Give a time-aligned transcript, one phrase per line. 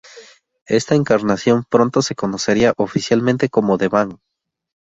[0.65, 4.17] Esta encarnación pronto se conocería oficialmente como The Band.